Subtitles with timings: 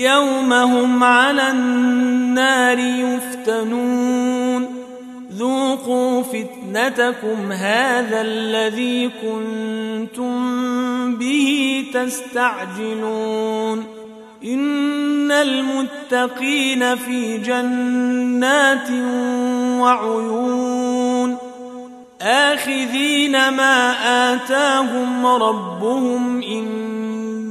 [0.00, 4.66] يوم هم على النار يفتنون.
[5.32, 10.34] ذوقوا فتنتكم هذا الذي كنتم
[11.16, 13.84] به تستعجلون.
[14.44, 18.90] إن المتقين في جنات
[19.80, 21.36] وعيون.
[22.22, 23.92] آخذين ما
[24.34, 26.42] آتاهم ربهم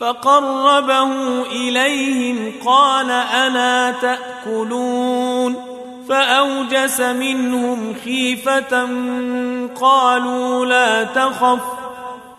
[0.00, 5.76] فقربه إليهم قال الا تأكلون؟
[6.08, 8.88] فأوجس منهم خيفة
[9.80, 11.60] قالوا لا تخف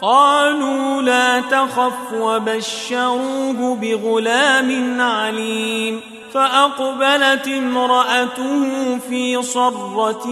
[0.02, 6.02] قالوا لا تخف وبشروه بغلام عليم.
[6.34, 8.70] فأقبلت امرأته
[9.10, 10.28] في صرة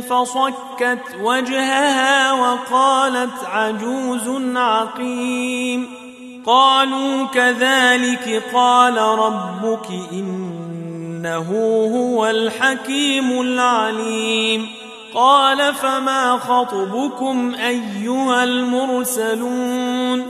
[0.00, 6.07] فصكت وجهها وقالت عجوز عقيم.
[6.46, 11.48] قالوا كذلك قال ربك إنه
[11.94, 14.66] هو الحكيم العليم.
[15.14, 20.22] قال فما خطبكم أيها المرسلون؟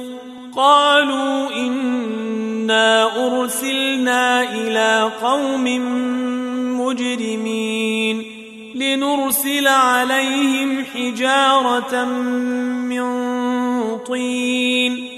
[0.56, 5.64] قالوا إنا أرسلنا إلى قوم
[6.80, 8.22] مجرمين
[8.74, 13.04] لنرسل عليهم حجارة من
[13.98, 15.17] طين.